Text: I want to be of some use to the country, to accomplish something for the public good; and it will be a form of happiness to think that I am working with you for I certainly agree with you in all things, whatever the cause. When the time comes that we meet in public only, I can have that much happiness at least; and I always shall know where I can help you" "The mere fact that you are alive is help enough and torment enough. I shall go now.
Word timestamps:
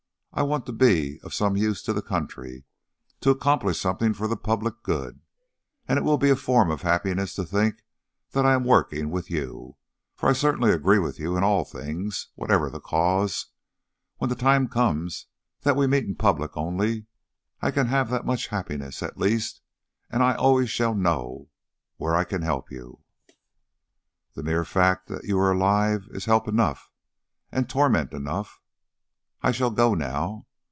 I 0.33 0.43
want 0.43 0.65
to 0.67 0.71
be 0.71 1.19
of 1.23 1.33
some 1.33 1.57
use 1.57 1.83
to 1.83 1.91
the 1.91 2.01
country, 2.01 2.63
to 3.19 3.31
accomplish 3.31 3.77
something 3.81 4.13
for 4.13 4.29
the 4.29 4.37
public 4.37 4.81
good; 4.81 5.19
and 5.89 5.99
it 5.99 6.03
will 6.03 6.17
be 6.17 6.29
a 6.29 6.37
form 6.37 6.71
of 6.71 6.83
happiness 6.83 7.35
to 7.35 7.43
think 7.43 7.83
that 8.31 8.45
I 8.45 8.53
am 8.53 8.63
working 8.63 9.09
with 9.11 9.29
you 9.29 9.75
for 10.15 10.29
I 10.29 10.33
certainly 10.33 10.71
agree 10.71 10.99
with 10.99 11.19
you 11.19 11.35
in 11.35 11.43
all 11.43 11.65
things, 11.65 12.29
whatever 12.35 12.69
the 12.69 12.79
cause. 12.79 13.47
When 14.19 14.29
the 14.29 14.37
time 14.37 14.69
comes 14.69 15.25
that 15.63 15.75
we 15.75 15.85
meet 15.85 16.05
in 16.05 16.15
public 16.15 16.55
only, 16.55 17.07
I 17.61 17.69
can 17.71 17.87
have 17.87 18.09
that 18.11 18.25
much 18.25 18.47
happiness 18.47 19.03
at 19.03 19.17
least; 19.17 19.59
and 20.09 20.23
I 20.23 20.35
always 20.35 20.69
shall 20.69 20.95
know 20.95 21.49
where 21.97 22.15
I 22.15 22.23
can 22.23 22.41
help 22.41 22.71
you" 22.71 23.01
"The 24.35 24.43
mere 24.43 24.63
fact 24.63 25.07
that 25.09 25.25
you 25.25 25.37
are 25.39 25.51
alive 25.51 26.07
is 26.11 26.23
help 26.23 26.47
enough 26.47 26.89
and 27.51 27.69
torment 27.69 28.13
enough. 28.13 28.59
I 29.43 29.51
shall 29.51 29.71
go 29.71 29.95
now. 29.95 30.45